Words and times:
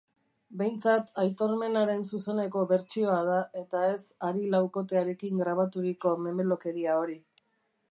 Behintzat 0.59 1.11
Aitormena-ren 1.23 2.01
zuzeneko 2.13 2.63
bertsioa 2.71 3.19
da, 3.29 3.37
eta 3.63 3.83
ez 3.91 4.01
hari-laukotearekin 4.29 5.39
grabaturiko 5.45 6.19
memelokeria 6.27 7.01
hori. 7.05 7.23